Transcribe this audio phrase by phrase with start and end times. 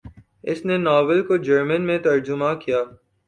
[0.43, 2.83] اس نے ناول کو جرمن میں ترجمہ کیا۔